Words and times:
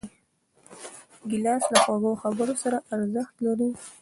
ګیلاس 1.29 1.63
له 1.71 1.77
خوږو 1.83 2.11
خبرو 2.21 2.53
سره 2.63 2.77
ارزښت 2.93 3.35
لري. 3.45 3.69